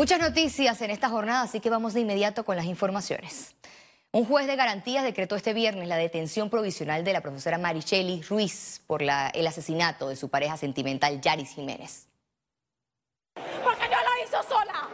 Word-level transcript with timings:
Muchas 0.00 0.18
noticias 0.18 0.80
en 0.80 0.90
esta 0.90 1.10
jornada, 1.10 1.42
así 1.42 1.60
que 1.60 1.68
vamos 1.68 1.92
de 1.92 2.00
inmediato 2.00 2.42
con 2.42 2.56
las 2.56 2.64
informaciones. 2.64 3.54
Un 4.12 4.24
juez 4.24 4.46
de 4.46 4.56
garantías 4.56 5.04
decretó 5.04 5.36
este 5.36 5.52
viernes 5.52 5.88
la 5.88 5.98
detención 5.98 6.48
provisional 6.48 7.04
de 7.04 7.12
la 7.12 7.20
profesora 7.20 7.58
Maricheli 7.58 8.22
Ruiz 8.22 8.80
por 8.86 9.02
el 9.02 9.46
asesinato 9.46 10.08
de 10.08 10.16
su 10.16 10.30
pareja 10.30 10.56
sentimental 10.56 11.20
Yaris 11.20 11.50
Jiménez. 11.50 12.08
Porque 13.34 13.88
no 13.90 13.98
lo 14.00 14.24
hizo 14.24 14.42
sola, 14.48 14.88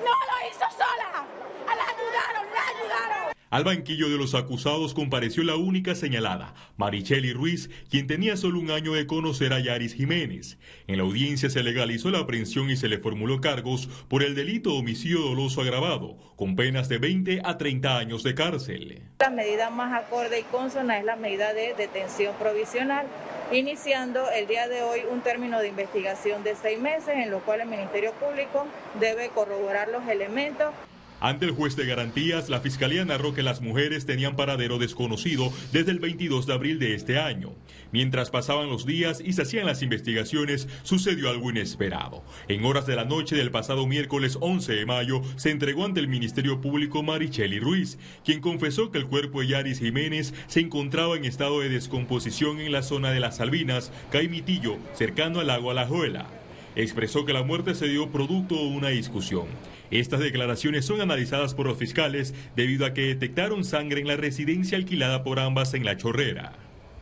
no 0.00 0.10
lo 0.10 0.50
hizo 0.50 0.76
sola, 0.76 1.24
la 1.68 1.84
ayudaron, 1.84 2.46
la 2.52 2.66
ayudaron. 2.66 3.41
Al 3.52 3.64
banquillo 3.64 4.08
de 4.08 4.16
los 4.16 4.34
acusados 4.34 4.94
compareció 4.94 5.44
la 5.44 5.56
única 5.56 5.94
señalada, 5.94 6.54
Maricheli 6.78 7.34
Ruiz, 7.34 7.68
quien 7.90 8.06
tenía 8.06 8.38
solo 8.38 8.58
un 8.58 8.70
año 8.70 8.94
de 8.94 9.06
conocer 9.06 9.52
a 9.52 9.60
Yaris 9.60 9.92
Jiménez. 9.92 10.56
En 10.86 10.96
la 10.96 11.02
audiencia 11.02 11.50
se 11.50 11.62
legalizó 11.62 12.10
la 12.10 12.20
aprehensión 12.20 12.70
y 12.70 12.78
se 12.78 12.88
le 12.88 12.96
formuló 12.96 13.42
cargos 13.42 13.90
por 14.08 14.22
el 14.22 14.34
delito 14.34 14.70
de 14.70 14.78
homicidio 14.78 15.20
doloso 15.20 15.60
agravado, 15.60 16.16
con 16.34 16.56
penas 16.56 16.88
de 16.88 16.96
20 16.96 17.42
a 17.44 17.58
30 17.58 17.98
años 17.98 18.22
de 18.22 18.34
cárcel. 18.34 19.02
La 19.18 19.28
medida 19.28 19.68
más 19.68 20.02
acorde 20.02 20.40
y 20.40 20.44
consona 20.44 20.98
es 20.98 21.04
la 21.04 21.16
medida 21.16 21.52
de 21.52 21.74
detención 21.74 22.34
provisional, 22.38 23.06
iniciando 23.52 24.30
el 24.30 24.46
día 24.46 24.66
de 24.66 24.80
hoy 24.80 25.00
un 25.10 25.20
término 25.20 25.60
de 25.60 25.68
investigación 25.68 26.42
de 26.42 26.56
seis 26.56 26.80
meses, 26.80 27.16
en 27.16 27.30
lo 27.30 27.40
cual 27.40 27.60
el 27.60 27.68
Ministerio 27.68 28.12
Público 28.12 28.66
debe 28.98 29.28
corroborar 29.28 29.88
los 29.88 30.08
elementos. 30.08 30.72
Ante 31.22 31.44
el 31.44 31.52
juez 31.52 31.76
de 31.76 31.86
garantías, 31.86 32.48
la 32.48 32.58
fiscalía 32.58 33.04
narró 33.04 33.32
que 33.32 33.44
las 33.44 33.60
mujeres 33.60 34.06
tenían 34.06 34.34
paradero 34.34 34.80
desconocido 34.80 35.52
desde 35.70 35.92
el 35.92 36.00
22 36.00 36.48
de 36.48 36.52
abril 36.52 36.80
de 36.80 36.96
este 36.96 37.20
año. 37.20 37.54
Mientras 37.92 38.30
pasaban 38.30 38.68
los 38.68 38.86
días 38.86 39.22
y 39.24 39.32
se 39.32 39.42
hacían 39.42 39.66
las 39.66 39.82
investigaciones, 39.82 40.66
sucedió 40.82 41.30
algo 41.30 41.50
inesperado. 41.50 42.24
En 42.48 42.64
horas 42.64 42.88
de 42.88 42.96
la 42.96 43.04
noche 43.04 43.36
del 43.36 43.52
pasado 43.52 43.86
miércoles 43.86 44.36
11 44.40 44.72
de 44.72 44.84
mayo, 44.84 45.22
se 45.36 45.50
entregó 45.52 45.84
ante 45.84 46.00
el 46.00 46.08
Ministerio 46.08 46.60
Público 46.60 47.04
Maricheli 47.04 47.60
Ruiz, 47.60 47.98
quien 48.24 48.40
confesó 48.40 48.90
que 48.90 48.98
el 48.98 49.06
cuerpo 49.06 49.42
de 49.42 49.46
Yaris 49.46 49.78
Jiménez 49.78 50.34
se 50.48 50.58
encontraba 50.58 51.16
en 51.16 51.24
estado 51.24 51.60
de 51.60 51.68
descomposición 51.68 52.58
en 52.58 52.72
la 52.72 52.82
zona 52.82 53.12
de 53.12 53.20
las 53.20 53.36
Salvinas, 53.36 53.92
Caimitillo, 54.10 54.76
cercano 54.92 55.38
al 55.38 55.46
lago 55.46 55.70
Alajuela. 55.70 56.26
Expresó 56.74 57.24
que 57.24 57.32
la 57.32 57.44
muerte 57.44 57.76
se 57.76 57.86
dio 57.86 58.10
producto 58.10 58.56
de 58.56 58.66
una 58.66 58.88
discusión. 58.88 59.46
Estas 59.92 60.20
declaraciones 60.20 60.86
son 60.86 61.02
analizadas 61.02 61.54
por 61.54 61.66
los 61.66 61.76
fiscales 61.76 62.32
debido 62.56 62.86
a 62.86 62.94
que 62.94 63.02
detectaron 63.02 63.62
sangre 63.62 64.00
en 64.00 64.08
la 64.08 64.16
residencia 64.16 64.78
alquilada 64.78 65.22
por 65.22 65.38
ambas 65.38 65.74
en 65.74 65.84
La 65.84 65.98
Chorrera. 65.98 66.52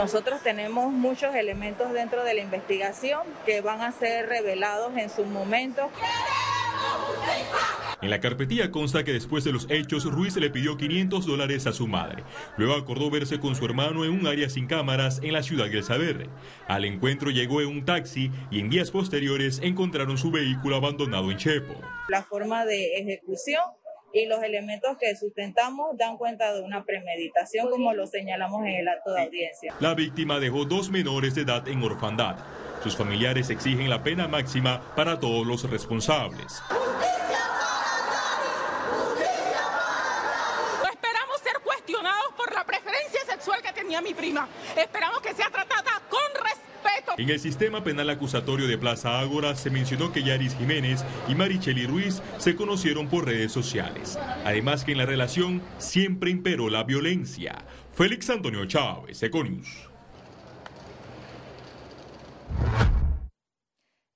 Nosotros 0.00 0.42
tenemos 0.42 0.92
muchos 0.92 1.32
elementos 1.36 1.92
dentro 1.92 2.24
de 2.24 2.34
la 2.34 2.40
investigación 2.40 3.20
que 3.46 3.60
van 3.60 3.80
a 3.80 3.92
ser 3.92 4.26
revelados 4.26 4.96
en 4.96 5.08
su 5.08 5.24
momento. 5.24 5.88
En 8.02 8.08
la 8.08 8.20
carpetilla 8.20 8.70
consta 8.70 9.04
que 9.04 9.12
después 9.12 9.44
de 9.44 9.52
los 9.52 9.66
hechos, 9.70 10.04
Ruiz 10.04 10.36
le 10.36 10.48
pidió 10.50 10.76
500 10.78 11.26
dólares 11.26 11.66
a 11.66 11.72
su 11.72 11.86
madre. 11.86 12.24
Luego 12.56 12.74
acordó 12.74 13.10
verse 13.10 13.38
con 13.38 13.54
su 13.54 13.64
hermano 13.66 14.04
en 14.04 14.12
un 14.12 14.26
área 14.26 14.48
sin 14.48 14.66
cámaras 14.66 15.20
en 15.22 15.34
la 15.34 15.42
ciudad 15.42 15.66
de 15.66 15.78
El 15.78 15.84
Saber. 15.84 16.28
Al 16.66 16.84
encuentro 16.86 17.30
llegó 17.30 17.60
en 17.60 17.68
un 17.68 17.84
taxi 17.84 18.30
y 18.50 18.60
en 18.60 18.70
días 18.70 18.90
posteriores 18.90 19.60
encontraron 19.62 20.16
su 20.16 20.30
vehículo 20.30 20.76
abandonado 20.76 21.30
en 21.30 21.36
Chepo. 21.36 21.74
La 22.08 22.22
forma 22.22 22.64
de 22.64 22.98
ejecución 22.98 23.60
y 24.12 24.26
los 24.26 24.42
elementos 24.42 24.96
que 24.98 25.14
sustentamos 25.14 25.96
dan 25.96 26.16
cuenta 26.16 26.54
de 26.54 26.62
una 26.62 26.84
premeditación 26.84 27.70
como 27.70 27.92
lo 27.92 28.06
señalamos 28.06 28.62
en 28.62 28.74
el 28.74 28.88
acto 28.88 29.12
de 29.12 29.22
audiencia. 29.22 29.74
La 29.78 29.94
víctima 29.94 30.40
dejó 30.40 30.64
dos 30.64 30.90
menores 30.90 31.34
de 31.34 31.42
edad 31.42 31.68
en 31.68 31.82
orfandad. 31.82 32.36
Sus 32.82 32.96
familiares 32.96 33.50
exigen 33.50 33.90
la 33.90 34.02
pena 34.02 34.26
máxima 34.26 34.80
para 34.96 35.20
todos 35.20 35.46
los 35.46 35.68
responsables. 35.70 36.62
Mi 44.00 44.14
prima. 44.14 44.48
Esperamos 44.76 45.20
que 45.20 45.34
sea 45.34 45.50
tratada 45.50 46.00
con 46.08 46.20
respeto. 46.34 47.14
En 47.18 47.28
el 47.28 47.40
sistema 47.40 47.82
penal 47.82 48.08
acusatorio 48.08 48.68
de 48.68 48.78
Plaza 48.78 49.18
Ágora 49.18 49.56
se 49.56 49.70
mencionó 49.70 50.12
que 50.12 50.22
Yaris 50.22 50.56
Jiménez 50.56 51.04
y 51.28 51.34
Maricheli 51.34 51.86
Ruiz 51.86 52.22
se 52.38 52.54
conocieron 52.54 53.08
por 53.08 53.26
redes 53.26 53.50
sociales. 53.50 54.18
Además 54.44 54.84
que 54.84 54.92
en 54.92 54.98
la 54.98 55.06
relación 55.06 55.60
siempre 55.78 56.30
imperó 56.30 56.70
la 56.70 56.84
violencia. 56.84 57.64
Félix 57.92 58.30
Antonio 58.30 58.64
Chávez, 58.66 59.22
Econius. 59.22 59.90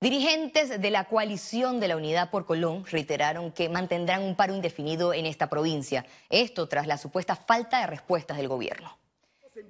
Dirigentes 0.01 0.79
de 0.79 0.91
la 0.91 1.05
coalición 1.05 1.79
de 1.79 1.87
la 1.87 1.97
Unidad 1.97 2.29
por 2.29 2.45
Colón 2.45 2.85
reiteraron 2.85 3.51
que 3.51 3.69
mantendrán 3.69 4.21
un 4.21 4.35
paro 4.35 4.53
indefinido 4.53 5.13
en 5.13 5.25
esta 5.25 5.49
provincia. 5.49 6.05
Esto 6.29 6.67
tras 6.67 6.85
la 6.85 6.97
supuesta 6.97 7.35
falta 7.35 7.79
de 7.81 7.87
respuestas 7.87 8.37
del 8.37 8.47
gobierno. 8.47 8.97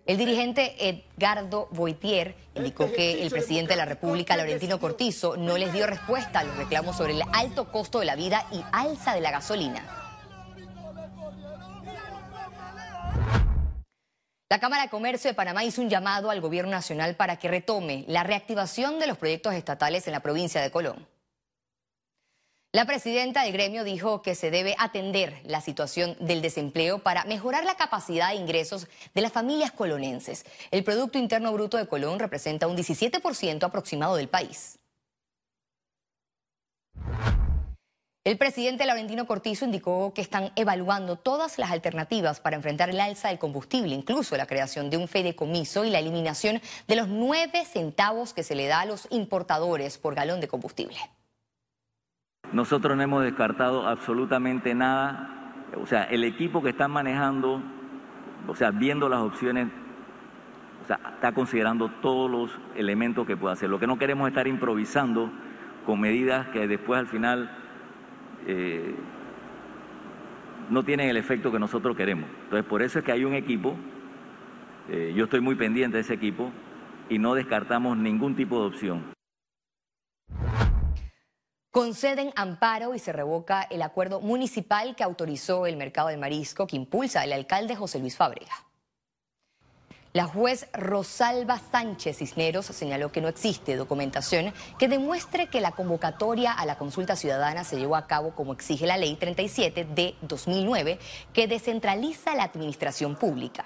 El 0.06 0.18
dirigente 0.18 0.76
Edgardo 0.88 1.68
Boitier 1.72 2.36
indicó 2.54 2.92
que 2.92 3.24
el 3.24 3.32
presidente 3.32 3.74
de 3.74 3.78
la 3.78 3.86
República, 3.86 4.38
Laurentino 4.38 4.80
Cortizo, 4.80 5.36
no 5.36 5.58
les 5.58 5.74
dio 5.74 5.88
respuesta 5.88 6.40
a 6.40 6.44
los 6.44 6.56
reclamos 6.58 6.96
sobre 6.96 7.14
el 7.14 7.24
alto 7.34 7.72
costo 7.72 8.00
de 8.00 8.06
la 8.06 8.16
vida 8.16 8.46
y 8.52 8.64
alza 8.72 9.16
de 9.16 9.22
la 9.22 9.32
gasolina. 9.32 9.84
La 14.48 14.60
Cámara 14.60 14.84
de 14.84 14.90
Comercio 14.90 15.32
de 15.32 15.34
Panamá 15.34 15.64
hizo 15.64 15.82
un 15.82 15.90
llamado 15.90 16.30
al 16.30 16.40
gobierno 16.40 16.70
nacional 16.70 17.16
para 17.16 17.38
que 17.38 17.48
retome 17.48 18.06
la 18.08 18.22
reactivación 18.22 19.00
de 19.00 19.08
los 19.08 19.18
proyectos 19.18 19.56
estatales 19.56 20.06
en 20.06 20.14
la 20.14 20.20
provincia 20.20 20.62
de 20.62 20.70
Colón. 20.70 21.15
La 22.76 22.84
presidenta 22.84 23.44
del 23.44 23.54
gremio 23.54 23.86
dijo 23.86 24.22
que 24.22 24.36
se 24.36 24.52
debe 24.52 24.76
atender 24.78 25.40
la 25.46 25.62
situación 25.62 26.18
del 26.20 26.42
desempleo 26.42 27.00
para 27.00 27.24
mejorar 27.24 27.64
la 27.64 27.78
capacidad 27.78 28.32
de 28.32 28.36
ingresos 28.36 28.90
de 29.14 29.22
las 29.22 29.32
familias 29.32 29.72
colonenses. 29.72 30.46
El 30.72 30.84
Producto 30.84 31.18
Interno 31.18 31.54
Bruto 31.54 31.78
de 31.78 31.88
Colón 31.88 32.20
representa 32.20 32.68
un 32.68 32.76
17% 32.76 33.64
aproximado 33.64 34.18
del 34.18 34.28
país. 34.28 34.78
El 38.26 38.38
presidente 38.38 38.86
Laurentino 38.86 39.26
Cortizo 39.26 39.64
indicó 39.64 40.14
que 40.14 40.20
están 40.22 40.52
evaluando 40.58 41.16
todas 41.16 41.58
las 41.58 41.72
alternativas 41.72 42.42
para 42.42 42.58
enfrentar 42.58 42.90
el 42.90 43.00
alza 43.00 43.30
del 43.30 43.40
combustible, 43.40 43.96
incluso 43.96 44.36
la 44.36 44.48
creación 44.48 44.90
de 44.90 44.98
un 44.98 45.08
fideicomiso 45.08 45.86
y 45.86 45.92
la 45.92 46.00
eliminación 46.00 46.62
de 46.90 46.96
los 46.98 47.08
nueve 47.08 47.64
centavos 47.64 48.34
que 48.34 48.44
se 48.44 48.54
le 48.54 48.68
da 48.68 48.82
a 48.82 48.86
los 48.86 49.08
importadores 49.12 49.98
por 49.98 50.14
galón 50.14 50.42
de 50.42 50.50
combustible. 50.50 50.98
Nosotros 52.56 52.96
no 52.96 53.04
hemos 53.04 53.22
descartado 53.22 53.86
absolutamente 53.86 54.74
nada. 54.74 55.30
O 55.76 55.86
sea, 55.86 56.04
el 56.04 56.24
equipo 56.24 56.64
que 56.64 56.70
está 56.70 56.88
manejando, 56.88 57.62
o 58.48 58.56
sea, 58.56 58.72
viendo 58.72 59.10
las 59.10 59.20
opciones, 59.20 59.68
o 60.82 60.88
sea, 60.88 60.98
está 61.16 61.34
considerando 61.34 61.90
todos 62.02 62.32
los 62.32 62.58
elementos 62.78 63.28
que 63.28 63.36
puede 63.36 63.52
hacer. 63.52 63.70
Lo 63.70 63.78
que 63.78 63.88
no 63.88 63.98
queremos 63.98 64.28
es 64.28 64.32
estar 64.32 64.48
improvisando 64.48 65.30
con 65.86 66.00
medidas 66.00 66.48
que 66.48 66.66
después 66.66 66.98
al 66.98 67.08
final 67.08 67.52
eh, 68.48 68.96
no 70.70 70.84
tienen 70.84 71.10
el 71.10 71.18
efecto 71.18 71.52
que 71.52 71.60
nosotros 71.60 71.98
queremos. 71.98 72.30
Entonces, 72.46 72.66
por 72.70 72.82
eso 72.82 73.00
es 73.00 73.04
que 73.04 73.12
hay 73.12 73.26
un 73.26 73.34
equipo, 73.34 73.76
eh, 74.88 75.12
yo 75.14 75.26
estoy 75.26 75.42
muy 75.42 75.56
pendiente 75.56 75.98
de 75.98 76.02
ese 76.04 76.14
equipo 76.14 76.54
y 77.10 77.20
no 77.20 77.34
descartamos 77.34 77.98
ningún 77.98 78.34
tipo 78.34 78.62
de 78.62 78.68
opción 78.68 79.15
conceden 81.76 82.32
amparo 82.38 82.96
y 82.96 83.00
se 83.00 83.12
revoca 83.12 83.64
el 83.64 83.82
acuerdo 83.82 84.22
municipal 84.22 84.96
que 84.96 85.04
autorizó 85.04 85.66
el 85.66 85.76
mercado 85.76 86.08
del 86.08 86.18
marisco 86.18 86.68
que 86.68 86.78
impulsa 86.78 87.26
el 87.26 87.34
alcalde 87.34 87.76
José 87.76 88.00
Luis 88.00 88.16
Fábrega. 88.16 88.54
La 90.14 90.24
juez 90.24 90.70
Rosalba 90.72 91.60
Sánchez 91.60 92.20
Cisneros 92.20 92.68
señaló 92.68 93.12
que 93.12 93.20
no 93.20 93.28
existe 93.28 93.76
documentación 93.76 94.54
que 94.80 94.88
demuestre 94.88 95.48
que 95.48 95.60
la 95.60 95.74
convocatoria 95.74 96.54
a 96.54 96.66
la 96.66 96.78
consulta 96.78 97.18
ciudadana 97.18 97.66
se 97.66 97.76
llevó 97.76 97.98
a 97.98 98.08
cabo 98.08 98.34
como 98.36 98.54
exige 98.54 98.88
la 98.88 98.96
ley 98.96 99.18
37 99.18 99.84
de 99.84 100.16
2009 100.22 100.98
que 101.34 101.50
descentraliza 101.50 102.36
la 102.36 102.44
administración 102.44 103.18
pública. 103.18 103.66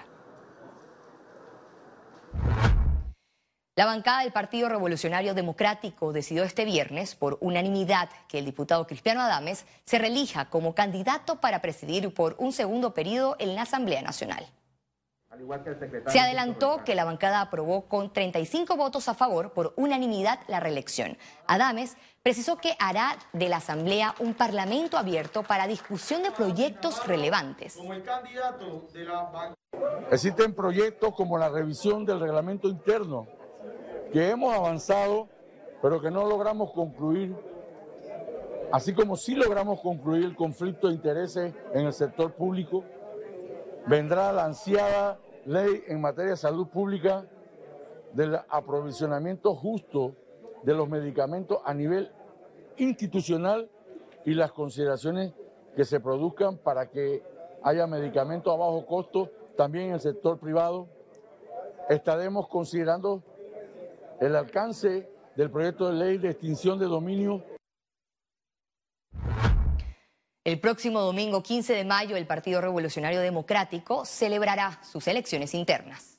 La 3.80 3.86
bancada 3.86 4.20
del 4.20 4.30
Partido 4.30 4.68
Revolucionario 4.68 5.32
Democrático 5.32 6.12
decidió 6.12 6.44
este 6.44 6.66
viernes, 6.66 7.14
por 7.14 7.38
unanimidad, 7.40 8.10
que 8.28 8.38
el 8.38 8.44
diputado 8.44 8.86
Cristiano 8.86 9.22
Adames 9.22 9.64
se 9.86 9.98
relija 9.98 10.50
como 10.50 10.74
candidato 10.74 11.40
para 11.40 11.62
presidir 11.62 12.12
por 12.12 12.36
un 12.38 12.52
segundo 12.52 12.92
periodo 12.92 13.36
en 13.38 13.54
la 13.54 13.62
Asamblea 13.62 14.02
Nacional. 14.02 14.46
Se 16.08 16.20
adelantó 16.20 16.84
que 16.84 16.94
la 16.94 17.06
bancada 17.06 17.40
aprobó 17.40 17.88
con 17.88 18.12
35 18.12 18.76
votos 18.76 19.08
a 19.08 19.14
favor 19.14 19.54
por 19.54 19.72
unanimidad 19.78 20.40
la 20.46 20.60
reelección. 20.60 21.16
Adames 21.46 21.96
precisó 22.22 22.58
que 22.58 22.76
hará 22.80 23.16
de 23.32 23.48
la 23.48 23.56
Asamblea 23.56 24.14
un 24.18 24.34
parlamento 24.34 24.98
abierto 24.98 25.42
para 25.42 25.66
discusión 25.66 26.22
de 26.22 26.32
proyectos 26.32 27.06
relevantes. 27.06 27.78
Existen 30.10 30.54
proyectos 30.54 31.14
como 31.14 31.38
la 31.38 31.48
revisión 31.48 32.04
del 32.04 32.20
reglamento 32.20 32.68
interno 32.68 33.39
que 34.12 34.30
hemos 34.30 34.54
avanzado, 34.54 35.28
pero 35.80 36.00
que 36.00 36.10
no 36.10 36.26
logramos 36.26 36.72
concluir 36.72 37.34
Así 38.72 38.94
como 38.94 39.16
si 39.16 39.34
logramos 39.34 39.80
concluir 39.80 40.24
el 40.24 40.36
conflicto 40.36 40.86
de 40.86 40.94
intereses 40.94 41.52
en 41.74 41.86
el 41.86 41.92
sector 41.92 42.32
público, 42.32 42.84
vendrá 43.86 44.32
la 44.32 44.44
ansiada 44.44 45.18
ley 45.44 45.82
en 45.88 46.00
materia 46.00 46.30
de 46.30 46.36
salud 46.36 46.68
pública 46.68 47.26
del 48.12 48.38
aprovisionamiento 48.48 49.56
justo 49.56 50.14
de 50.62 50.74
los 50.74 50.88
medicamentos 50.88 51.58
a 51.64 51.74
nivel 51.74 52.12
institucional 52.76 53.68
y 54.24 54.34
las 54.34 54.52
consideraciones 54.52 55.32
que 55.74 55.84
se 55.84 55.98
produzcan 55.98 56.56
para 56.56 56.90
que 56.90 57.24
haya 57.64 57.88
medicamentos 57.88 58.54
a 58.54 58.56
bajo 58.56 58.86
costo 58.86 59.30
también 59.56 59.86
en 59.86 59.94
el 59.94 60.00
sector 60.00 60.38
privado. 60.38 60.86
Estaremos 61.88 62.46
considerando 62.46 63.20
el 64.20 64.36
alcance 64.36 65.08
del 65.34 65.50
proyecto 65.50 65.88
de 65.88 65.94
ley 65.94 66.18
de 66.18 66.30
extinción 66.30 66.78
de 66.78 66.86
dominio 66.86 67.42
el 70.44 70.58
próximo 70.58 71.00
domingo 71.00 71.42
15 71.42 71.74
de 71.74 71.84
mayo 71.84 72.16
el 72.16 72.26
Partido 72.26 72.60
Revolucionario 72.60 73.20
Democrático 73.20 74.04
celebrará 74.04 74.80
sus 74.82 75.06
elecciones 75.06 75.54
internas. 75.54 76.18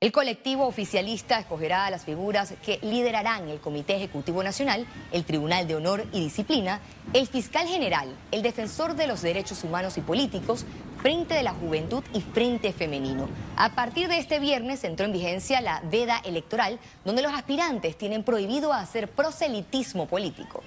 El 0.00 0.12
colectivo 0.12 0.66
oficialista 0.66 1.38
escogerá 1.38 1.86
a 1.86 1.90
las 1.90 2.04
figuras 2.04 2.54
que 2.64 2.78
liderarán 2.82 3.48
el 3.48 3.60
Comité 3.60 3.96
Ejecutivo 3.96 4.42
Nacional, 4.42 4.86
el 5.12 5.24
Tribunal 5.24 5.68
de 5.68 5.76
Honor 5.76 6.06
y 6.12 6.20
Disciplina, 6.20 6.80
el 7.12 7.26
Fiscal 7.26 7.68
General, 7.68 8.16
el 8.30 8.42
Defensor 8.42 8.94
de 8.94 9.06
los 9.06 9.22
Derechos 9.22 9.62
Humanos 9.62 9.98
y 9.98 10.00
Políticos, 10.00 10.64
Frente 11.00 11.34
de 11.34 11.42
la 11.42 11.54
Juventud 11.54 12.02
y 12.12 12.20
Frente 12.20 12.72
Femenino. 12.72 13.28
A 13.56 13.74
partir 13.74 14.08
de 14.08 14.18
este 14.18 14.38
viernes 14.38 14.84
entró 14.84 15.06
en 15.06 15.12
vigencia 15.12 15.60
la 15.60 15.80
veda 15.90 16.18
electoral, 16.24 16.78
donde 17.04 17.22
los 17.22 17.32
aspirantes 17.32 17.96
tienen 17.96 18.22
prohibido 18.22 18.72
hacer 18.72 19.08
proselitismo 19.08 20.06
político. 20.06 20.62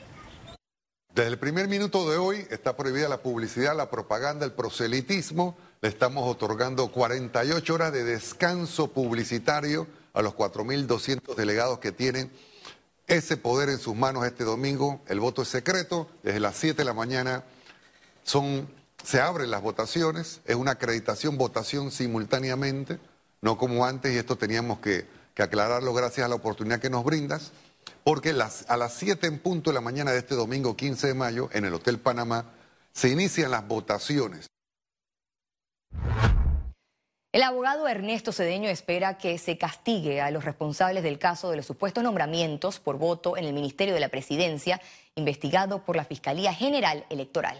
Desde 1.13 1.29
el 1.29 1.37
primer 1.37 1.67
minuto 1.67 2.09
de 2.09 2.17
hoy 2.17 2.47
está 2.49 2.75
prohibida 2.75 3.07
la 3.07 3.21
publicidad, 3.21 3.77
la 3.77 3.91
propaganda, 3.91 4.45
el 4.45 4.53
proselitismo. 4.53 5.55
Le 5.81 5.89
estamos 5.89 6.27
otorgando 6.27 6.91
48 6.91 7.73
horas 7.73 7.93
de 7.93 8.03
descanso 8.03 8.87
publicitario 8.87 9.85
a 10.13 10.23
los 10.23 10.33
4.200 10.33 11.35
delegados 11.35 11.77
que 11.77 11.91
tienen 11.91 12.31
ese 13.05 13.37
poder 13.37 13.69
en 13.69 13.77
sus 13.77 13.95
manos 13.95 14.25
este 14.25 14.43
domingo. 14.43 15.01
El 15.07 15.19
voto 15.19 15.43
es 15.43 15.49
secreto, 15.49 16.07
desde 16.23 16.39
las 16.39 16.55
7 16.55 16.77
de 16.77 16.85
la 16.85 16.93
mañana 16.93 17.43
son, 18.23 18.67
se 19.03 19.21
abren 19.21 19.51
las 19.51 19.61
votaciones, 19.61 20.41
es 20.45 20.55
una 20.55 20.71
acreditación, 20.71 21.37
votación 21.37 21.91
simultáneamente, 21.91 22.99
no 23.41 23.57
como 23.57 23.85
antes, 23.85 24.13
y 24.13 24.17
esto 24.17 24.37
teníamos 24.37 24.79
que, 24.79 25.05
aclararlo 25.35 25.93
gracias 25.95 26.25
a 26.25 26.29
la 26.29 26.35
oportunidad 26.35 26.79
que 26.79 26.91
nos 26.91 27.03
brindas 27.03 27.51
porque 28.03 28.31
a 28.31 28.77
las 28.77 28.93
7 28.93 29.27
en 29.27 29.39
punto 29.39 29.69
de 29.69 29.75
la 29.75 29.81
mañana 29.81 30.11
de 30.11 30.19
este 30.19 30.35
domingo 30.35 30.75
15 30.75 31.07
de 31.07 31.13
mayo, 31.13 31.49
en 31.53 31.65
el 31.65 31.73
Hotel 31.73 31.99
Panamá, 31.99 32.51
se 32.91 33.09
inician 33.09 33.51
las 33.51 33.67
votaciones. 33.67 34.47
El 37.31 37.41
abogado 37.41 37.87
Ernesto 37.87 38.31
Cedeño 38.31 38.69
espera 38.69 39.17
que 39.17 39.39
se 39.39 39.57
castigue 39.57 40.21
a 40.21 40.29
los 40.29 40.45
responsables 40.45 41.01
del 41.01 41.17
caso 41.17 41.49
de 41.49 41.57
los 41.57 41.65
supuestos 41.65 42.03
nombramientos 42.03 42.79
por 42.79 42.97
voto 42.97 43.37
en 43.37 43.45
el 43.45 43.53
Ministerio 43.53 43.95
de 43.95 43.99
la 43.99 44.09
Presidencia, 44.09 44.79
investigado 45.15 45.83
por 45.83 45.95
la 45.95 46.05
Fiscalía 46.05 46.53
General 46.53 47.05
Electoral. 47.09 47.59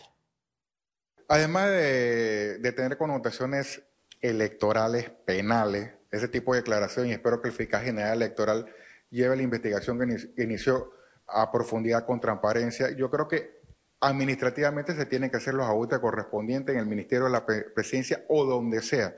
Además 1.28 1.70
de, 1.70 2.74
tener 2.76 2.98
connotaciones 2.98 3.84
electorales, 4.22 5.10
penales, 5.26 5.92
ese 6.12 6.28
tipo 6.28 6.54
de 6.54 6.62
declaración, 6.62 7.08
y 7.08 7.12
espero 7.12 7.42
que 7.42 7.50
el 7.50 7.54
fiscal 7.54 7.84
general 7.84 8.14
electoral 8.14 8.66
lleve 9.10 9.36
la 9.36 9.44
investigación 9.44 10.00
que 10.00 10.44
inició 10.44 10.92
a 11.28 11.52
profundidad 11.52 12.06
con 12.06 12.20
transparencia. 12.20 12.92
Yo 12.92 13.10
creo 13.10 13.28
que 13.28 13.62
administrativamente 14.00 14.96
se 14.96 15.06
tienen 15.06 15.30
que 15.30 15.38
hacer 15.38 15.54
los 15.54 15.66
ajustes 15.66 16.00
correspondientes 16.00 16.76
en 16.76 16.82
el 16.82 16.88
Ministerio 16.88 17.26
de 17.26 17.32
la 17.32 17.46
Presidencia 17.46 18.24
o 18.28 18.46
donde 18.46 18.82
sea, 18.82 19.16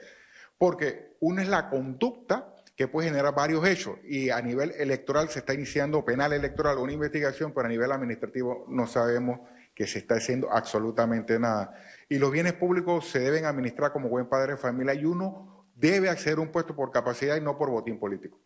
porque 0.58 1.16
una 1.20 1.42
es 1.42 1.50
la 1.50 1.70
conducta 1.70 2.54
que 2.76 2.88
puede 2.88 3.08
generar 3.08 3.34
varios 3.34 3.66
hechos 3.66 3.98
y 4.04 4.30
a 4.30 4.42
nivel 4.42 4.72
electoral 4.78 5.30
se 5.30 5.40
está 5.40 5.54
iniciando 5.54 6.04
penal 6.04 6.34
electoral 6.34 6.78
una 6.78 6.92
investigación, 6.92 7.54
pero 7.54 7.68
a 7.68 7.70
nivel 7.70 7.92
administrativo 7.92 8.66
no 8.68 8.86
sabemos 8.86 9.40
que 9.74 9.88
se 9.88 10.00
está 10.00 10.16
haciendo 10.16 10.52
absolutamente 10.52 11.40
nada. 11.40 11.74
Y 12.08 12.20
los 12.20 12.32
bienes 12.32 12.54
públicos 12.54 13.08
se 13.08 13.20
deben 13.20 13.46
administrar 13.46 13.92
como 13.92 14.10
buen 14.10 14.28
padre 14.28 14.54
de 14.54 14.58
familia 14.58 14.94
y 14.94 15.06
uno 15.06 15.68
debe 15.76 16.10
acceder 16.10 16.38
a 16.38 16.42
un 16.42 16.52
puesto 16.52 16.76
por 16.76 16.92
capacidad 16.92 17.36
y 17.36 17.42
no 17.42 17.58
por 17.58 17.70
botín 17.70 18.00
político. 18.00 18.40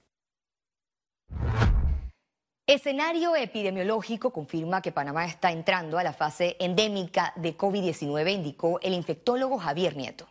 Escenario 2.66 3.36
epidemiológico 3.36 4.32
confirma 4.32 4.80
que 4.80 4.92
Panamá 4.92 5.26
está 5.26 5.52
entrando 5.52 5.98
a 5.98 6.04
la 6.04 6.14
fase 6.14 6.56
endémica 6.60 7.34
de 7.36 7.58
COVID-19, 7.58 8.32
indicó 8.32 8.80
el 8.82 8.94
infectólogo 8.94 9.58
Javier 9.58 9.98
Nieto. 9.98 10.28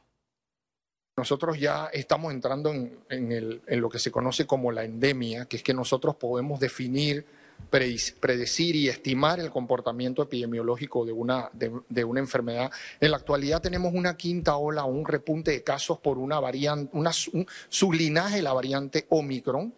Nosotros 1.16 1.58
ya 1.58 1.86
estamos 1.92 2.32
entrando 2.32 2.72
en, 2.72 3.60
lo 3.66 3.88
que 3.88 3.98
se 3.98 4.12
conoce 4.12 4.46
como 4.46 4.70
la 4.70 4.84
endemia, 4.84 5.46
que 5.46 5.56
es 5.56 5.64
que 5.64 5.74
nosotros 5.74 6.14
podemos 6.14 6.60
definir, 6.60 7.26
predecir 7.70 8.76
y 8.76 8.88
estimar 8.88 9.40
el 9.40 9.50
comportamiento 9.50 10.22
epidemiológico 10.22 11.04
de 11.04 11.12
una, 11.12 11.50
de, 11.52 12.04
una 12.04 12.20
enfermedad. 12.20 12.70
En 13.00 13.10
la 13.10 13.18
actualidad 13.18 13.60
tenemos 13.60 13.92
una 13.94 14.16
quinta 14.16 14.56
ola, 14.56 14.84
un 14.84 15.04
repunte 15.04 15.50
de 15.50 15.62
casos 15.62 15.98
por 15.98 16.18
una 16.18 16.40
variante, 16.40 16.96
un 16.96 17.46
sublinaje 17.68 18.36
de 18.36 18.42
la 18.42 18.52
variante 18.52 19.06
Omicron 19.10 19.72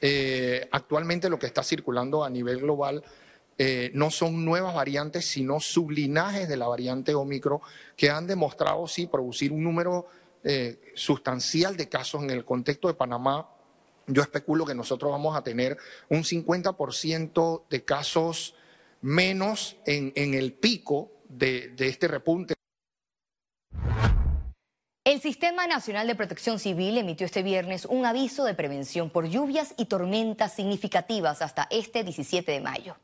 eh, 0.00 0.68
actualmente 0.72 1.30
lo 1.30 1.38
que 1.38 1.46
está 1.46 1.62
circulando 1.62 2.22
a 2.22 2.28
nivel 2.28 2.58
global 2.58 3.02
eh, 3.58 3.90
no 3.94 4.10
son 4.10 4.44
nuevas 4.44 4.74
variantes, 4.74 5.24
sino 5.24 5.60
sublinajes 5.60 6.48
de 6.48 6.58
la 6.58 6.68
variante 6.68 7.14
Omicron 7.14 7.60
que 7.96 8.10
han 8.10 8.26
demostrado 8.26 8.86
sí 8.86 9.06
producir 9.06 9.52
un 9.52 9.64
número 9.64 10.06
eh, 10.44 10.92
sustancial 10.94 11.76
de 11.76 11.88
casos 11.88 12.22
en 12.22 12.30
el 12.30 12.44
contexto 12.44 12.88
de 12.88 12.94
Panamá. 12.94 13.48
Yo 14.06 14.22
especulo 14.22 14.64
que 14.64 14.74
nosotros 14.74 15.10
vamos 15.10 15.36
a 15.36 15.42
tener 15.42 15.76
un 16.08 16.22
50% 16.22 17.62
de 17.68 17.84
casos 17.84 18.54
menos 19.00 19.76
en, 19.84 20.12
el 20.34 20.52
pico 20.52 21.10
de 21.28 21.74
este 21.78 22.08
repunte. 22.08 22.56
El 25.06 25.20
Sistema 25.20 25.68
Nacional 25.68 26.08
de 26.08 26.16
Protección 26.16 26.58
Civil 26.58 26.98
emitió 26.98 27.26
este 27.26 27.44
viernes 27.44 27.84
un 27.84 28.04
aviso 28.04 28.44
de 28.44 28.54
prevención 28.54 29.08
por 29.08 29.28
lluvias 29.28 29.72
y 29.76 29.84
tormentas 29.84 30.54
significativas 30.54 31.42
hasta 31.42 31.68
este 31.70 32.02
17 32.02 32.50
de 32.50 32.60
mayo. 32.60 32.96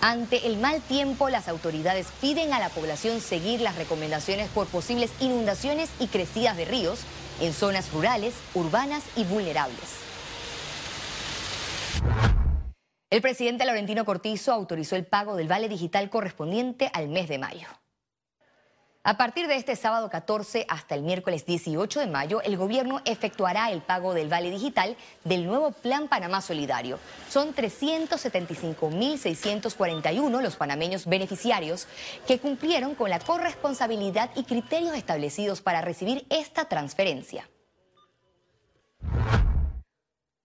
Ante 0.00 0.48
el 0.48 0.58
mal 0.58 0.82
tiempo, 0.82 1.28
las 1.28 1.46
autoridades 1.46 2.08
piden 2.20 2.52
a 2.52 2.58
la 2.58 2.68
población 2.68 3.20
seguir 3.20 3.60
las 3.60 3.76
recomendaciones 3.76 4.48
por 4.50 4.66
posibles 4.66 5.12
inundaciones 5.20 5.88
y 6.00 6.08
crecidas 6.08 6.56
de 6.56 6.64
ríos 6.64 7.04
en 7.40 7.52
zonas 7.52 7.92
rurales, 7.92 8.34
urbanas 8.54 9.04
y 9.16 9.24
vulnerables. 9.24 9.98
El 13.10 13.22
presidente 13.22 13.64
Laurentino 13.64 14.04
Cortizo 14.04 14.52
autorizó 14.52 14.96
el 14.96 15.06
pago 15.06 15.36
del 15.36 15.46
vale 15.46 15.68
digital 15.68 16.10
correspondiente 16.10 16.90
al 16.92 17.08
mes 17.08 17.28
de 17.28 17.38
mayo. 17.38 17.68
A 19.06 19.18
partir 19.18 19.48
de 19.48 19.56
este 19.56 19.76
sábado 19.76 20.08
14 20.08 20.64
hasta 20.66 20.94
el 20.94 21.02
miércoles 21.02 21.44
18 21.44 22.00
de 22.00 22.06
mayo, 22.06 22.40
el 22.40 22.56
gobierno 22.56 23.02
efectuará 23.04 23.70
el 23.70 23.82
pago 23.82 24.14
del 24.14 24.30
vale 24.30 24.48
digital 24.48 24.96
del 25.24 25.44
nuevo 25.44 25.72
Plan 25.72 26.08
Panamá 26.08 26.40
Solidario. 26.40 26.98
Son 27.28 27.54
375.641 27.54 30.40
los 30.40 30.56
panameños 30.56 31.04
beneficiarios 31.04 31.86
que 32.26 32.38
cumplieron 32.38 32.94
con 32.94 33.10
la 33.10 33.18
corresponsabilidad 33.18 34.30
y 34.36 34.44
criterios 34.44 34.96
establecidos 34.96 35.60
para 35.60 35.82
recibir 35.82 36.26
esta 36.30 36.64
transferencia. 36.64 37.46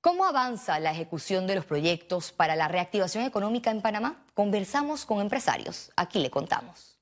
¿Cómo 0.02 0.26
avanza 0.26 0.82
la 0.82 0.92
ejecución 0.92 1.48
de 1.48 1.56
los 1.56 1.64
proyectos 1.64 2.34
para 2.34 2.58
la 2.58 2.68
reactivación 2.68 3.24
económica 3.24 3.72
en 3.72 3.82
Panamá? 3.82 4.26
Conversamos 4.34 5.06
con 5.06 5.22
empresarios. 5.22 5.94
Aquí 5.96 6.20
le 6.20 6.30
contamos. 6.30 6.99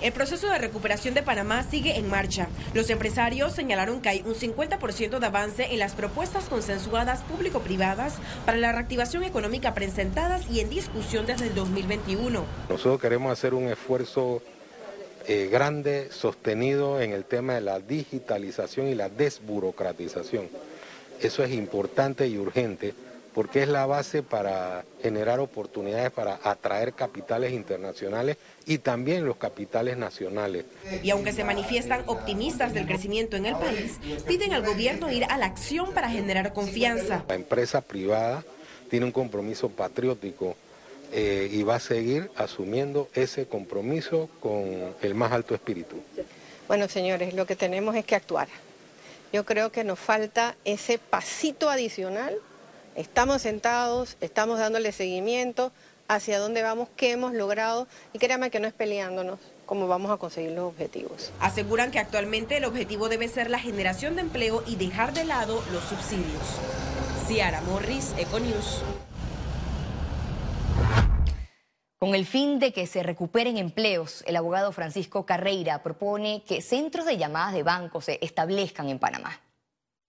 El 0.00 0.12
proceso 0.12 0.48
de 0.48 0.56
recuperación 0.56 1.12
de 1.12 1.22
Panamá 1.22 1.62
sigue 1.62 1.98
en 1.98 2.08
marcha. 2.08 2.48
Los 2.72 2.88
empresarios 2.88 3.52
señalaron 3.52 4.00
que 4.00 4.08
hay 4.08 4.22
un 4.24 4.34
50% 4.34 5.18
de 5.18 5.26
avance 5.26 5.66
en 5.72 5.78
las 5.78 5.94
propuestas 5.94 6.48
consensuadas 6.48 7.20
público-privadas 7.24 8.14
para 8.46 8.56
la 8.56 8.72
reactivación 8.72 9.24
económica 9.24 9.74
presentadas 9.74 10.50
y 10.50 10.60
en 10.60 10.70
discusión 10.70 11.26
desde 11.26 11.48
el 11.48 11.54
2021. 11.54 12.44
Nosotros 12.70 12.98
queremos 12.98 13.30
hacer 13.30 13.52
un 13.52 13.68
esfuerzo 13.68 14.40
eh, 15.28 15.50
grande, 15.52 16.08
sostenido 16.10 17.02
en 17.02 17.12
el 17.12 17.26
tema 17.26 17.54
de 17.54 17.60
la 17.60 17.78
digitalización 17.78 18.88
y 18.88 18.94
la 18.94 19.10
desburocratización. 19.10 20.48
Eso 21.20 21.44
es 21.44 21.52
importante 21.52 22.26
y 22.26 22.38
urgente 22.38 22.94
porque 23.34 23.62
es 23.62 23.68
la 23.68 23.86
base 23.86 24.22
para 24.22 24.84
generar 25.02 25.40
oportunidades 25.40 26.10
para 26.10 26.40
atraer 26.42 26.92
capitales 26.92 27.52
internacionales 27.52 28.36
y 28.66 28.78
también 28.78 29.24
los 29.24 29.36
capitales 29.36 29.96
nacionales. 29.96 30.64
Y 31.02 31.10
aunque 31.10 31.32
se 31.32 31.44
manifiestan 31.44 32.02
optimistas 32.06 32.74
del 32.74 32.86
crecimiento 32.86 33.36
en 33.36 33.46
el 33.46 33.56
país, 33.56 33.98
piden 34.26 34.52
al 34.52 34.64
gobierno 34.64 35.10
ir 35.10 35.24
a 35.24 35.38
la 35.38 35.46
acción 35.46 35.92
para 35.92 36.10
generar 36.10 36.52
confianza. 36.52 37.24
La 37.28 37.34
empresa 37.34 37.80
privada 37.80 38.44
tiene 38.88 39.06
un 39.06 39.12
compromiso 39.12 39.68
patriótico 39.68 40.56
eh, 41.12 41.48
y 41.50 41.62
va 41.62 41.76
a 41.76 41.80
seguir 41.80 42.30
asumiendo 42.36 43.08
ese 43.14 43.46
compromiso 43.46 44.28
con 44.40 44.94
el 45.02 45.14
más 45.14 45.32
alto 45.32 45.54
espíritu. 45.54 45.96
Bueno, 46.68 46.88
señores, 46.88 47.34
lo 47.34 47.46
que 47.46 47.56
tenemos 47.56 47.96
es 47.96 48.04
que 48.04 48.14
actuar. 48.14 48.48
Yo 49.32 49.44
creo 49.44 49.70
que 49.70 49.84
nos 49.84 49.98
falta 49.98 50.56
ese 50.64 50.98
pasito 50.98 51.70
adicional. 51.70 52.36
Estamos 53.00 53.40
sentados, 53.40 54.18
estamos 54.20 54.58
dándole 54.58 54.92
seguimiento 54.92 55.72
hacia 56.06 56.38
dónde 56.38 56.62
vamos, 56.62 56.90
qué 56.96 57.12
hemos 57.12 57.32
logrado 57.32 57.88
y 58.12 58.18
créanme 58.18 58.50
que 58.50 58.60
no 58.60 58.68
es 58.68 58.74
peleándonos 58.74 59.38
cómo 59.64 59.88
vamos 59.88 60.10
a 60.10 60.18
conseguir 60.18 60.50
los 60.50 60.64
objetivos. 60.64 61.32
Aseguran 61.40 61.92
que 61.92 61.98
actualmente 61.98 62.58
el 62.58 62.66
objetivo 62.66 63.08
debe 63.08 63.26
ser 63.28 63.48
la 63.48 63.58
generación 63.58 64.16
de 64.16 64.20
empleo 64.20 64.62
y 64.66 64.76
dejar 64.76 65.14
de 65.14 65.24
lado 65.24 65.64
los 65.72 65.82
subsidios. 65.84 66.42
Ciara 67.26 67.62
Morris, 67.62 68.12
Econews. 68.18 68.82
Con 71.98 72.14
el 72.14 72.26
fin 72.26 72.58
de 72.58 72.74
que 72.74 72.86
se 72.86 73.02
recuperen 73.02 73.56
empleos, 73.56 74.22
el 74.26 74.36
abogado 74.36 74.72
Francisco 74.72 75.24
Carreira 75.24 75.82
propone 75.82 76.42
que 76.46 76.60
centros 76.60 77.06
de 77.06 77.16
llamadas 77.16 77.54
de 77.54 77.62
banco 77.62 78.02
se 78.02 78.18
establezcan 78.20 78.90
en 78.90 78.98
Panamá. 78.98 79.40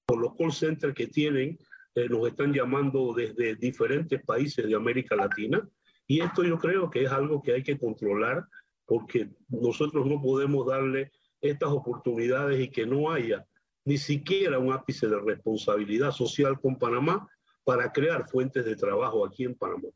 Los 0.09 0.35
call 0.35 0.51
centers 0.51 0.93
que 0.93 1.07
tienen 1.07 1.57
eh, 1.95 2.07
nos 2.09 2.27
están 2.27 2.53
llamando 2.53 3.13
desde 3.13 3.55
diferentes 3.55 4.23
países 4.23 4.65
de 4.65 4.75
América 4.75 5.15
Latina 5.15 5.67
y 6.07 6.21
esto 6.21 6.43
yo 6.43 6.57
creo 6.57 6.89
que 6.89 7.03
es 7.03 7.11
algo 7.11 7.41
que 7.41 7.53
hay 7.53 7.63
que 7.63 7.77
controlar 7.77 8.45
porque 8.85 9.29
nosotros 9.49 10.05
no 10.05 10.21
podemos 10.21 10.67
darle 10.67 11.11
estas 11.41 11.69
oportunidades 11.69 12.59
y 12.59 12.69
que 12.69 12.85
no 12.85 13.11
haya 13.11 13.45
ni 13.85 13.97
siquiera 13.97 14.59
un 14.59 14.73
ápice 14.73 15.07
de 15.07 15.19
responsabilidad 15.19 16.11
social 16.11 16.59
con 16.59 16.77
Panamá 16.77 17.27
para 17.63 17.91
crear 17.91 18.27
fuentes 18.29 18.65
de 18.65 18.75
trabajo 18.75 19.25
aquí 19.25 19.43
en 19.43 19.55
Panamá. 19.55 19.89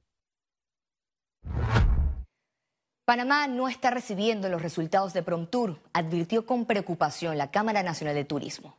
Panamá 3.05 3.47
no 3.47 3.67
está 3.67 3.91
recibiendo 3.91 4.49
los 4.49 4.61
resultados 4.61 5.13
de 5.13 5.21
Promtur, 5.21 5.77
advirtió 5.93 6.45
con 6.45 6.65
preocupación 6.65 7.37
la 7.37 7.51
Cámara 7.51 7.83
Nacional 7.83 8.15
de 8.15 8.25
Turismo. 8.25 8.75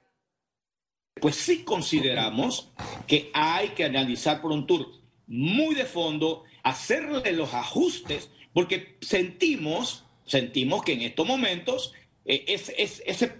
Pues 1.20 1.36
sí 1.36 1.64
consideramos 1.64 2.70
que 3.06 3.30
hay 3.32 3.70
que 3.70 3.84
analizar 3.84 4.42
Promtur 4.42 4.92
muy 5.26 5.74
de 5.74 5.86
fondo, 5.86 6.44
hacerle 6.62 7.32
los 7.32 7.52
ajustes, 7.54 8.30
porque 8.52 8.96
sentimos, 9.00 10.04
sentimos 10.24 10.82
que 10.82 10.92
en 10.92 11.02
estos 11.02 11.26
momentos 11.26 11.94
eh, 12.24 12.44
ese, 12.48 12.74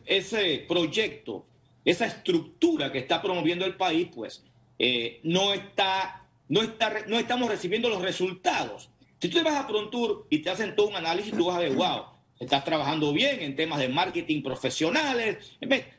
ese, 0.06 0.64
proyecto, 0.66 1.47
esa 1.85 2.06
estructura 2.06 2.90
que 2.90 2.99
está 2.99 3.23
promoviendo 3.23 3.64
el 3.64 3.76
país, 3.76 4.09
pues 4.14 4.45
eh, 4.78 5.21
no, 5.23 5.52
está, 5.52 6.26
no, 6.49 6.62
está, 6.62 7.04
no 7.06 7.18
estamos 7.18 7.49
recibiendo 7.49 7.88
los 7.88 8.02
resultados. 8.02 8.90
Si 9.21 9.28
tú 9.28 9.38
te 9.38 9.45
vas 9.45 9.54
a 9.54 9.66
Prontour 9.66 10.26
y 10.30 10.38
te 10.38 10.50
hacen 10.50 10.75
todo 10.75 10.88
un 10.88 10.97
análisis, 10.97 11.33
tú 11.33 11.47
vas 11.47 11.56
a 11.56 11.61
ver, 11.61 11.73
wow, 11.75 12.04
estás 12.38 12.64
trabajando 12.64 13.12
bien 13.12 13.40
en 13.40 13.56
temas 13.56 13.78
de 13.78 13.88
marketing 13.88 14.42
profesionales, 14.42 15.38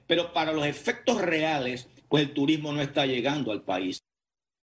pero 0.07 0.33
para 0.33 0.51
los 0.51 0.65
efectos 0.65 1.21
reales, 1.21 1.89
pues 2.09 2.23
el 2.23 2.33
turismo 2.33 2.71
no 2.71 2.81
está 2.81 3.05
llegando 3.05 3.51
al 3.51 3.63
país. 3.63 4.06